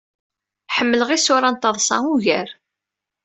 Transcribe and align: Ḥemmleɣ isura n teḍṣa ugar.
Ḥemmleɣ 0.75 1.09
isura 1.15 1.49
n 1.53 1.55
teḍṣa 1.57 1.97
ugar. 2.13 2.49